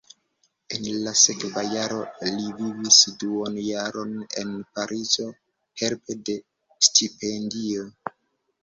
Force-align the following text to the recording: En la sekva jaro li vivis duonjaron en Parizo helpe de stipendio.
En 0.77 0.85
la 1.07 1.11
sekva 1.23 1.63
jaro 1.73 1.99
li 2.29 2.47
vivis 2.61 2.97
duonjaron 3.25 4.17
en 4.43 4.57
Parizo 4.79 5.29
helpe 5.85 6.21
de 6.31 6.41
stipendio. 6.91 7.89